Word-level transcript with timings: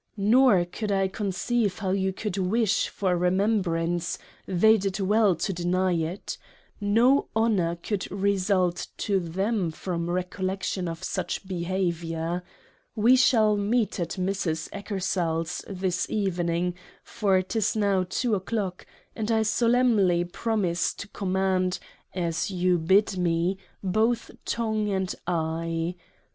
Nor 0.17 0.65
could 0.65 0.91
I 0.91 1.07
conceive 1.07 1.77
how 1.77 1.91
you 1.91 2.11
could 2.11 2.35
wish 2.35 2.87
for 2.89 3.11
a 3.11 3.15
Remembrance 3.15 4.17
they 4.47 4.75
did 4.75 4.99
well 4.99 5.35
to 5.35 5.53
deny 5.53 5.91
it 5.93 6.39
no 6.79 7.27
Honour 7.35 7.75
could 7.75 8.11
result 8.11 8.87
to 8.97 9.19
them 9.19 9.69
from 9.69 10.09
Recollection 10.09 10.87
of 10.87 11.03
such 11.03 11.47
behaviour. 11.47 12.41
We 12.95 13.15
shall 13.15 13.55
meet 13.55 13.99
at 13.99 14.13
Mrs. 14.17 14.69
Eckersall's 14.73 15.63
this 15.69 16.09
Evening— 16.09 16.73
for 17.03 17.39
'tis 17.43 17.75
now 17.75 18.03
Two 18.09 18.33
o'clock, 18.33 18.87
and 19.15 19.29
1 19.29 19.43
solemnly 19.43 20.23
promise 20.23 20.95
to 20.95 21.07
command— 21.09 21.77
as 22.15 22.49
you 22.49 22.79
bid 22.79 23.19
me— 23.19 23.59
both 23.83 24.31
Tongue 24.45 24.89
and 24.89 25.13
Eye. 25.27 25.93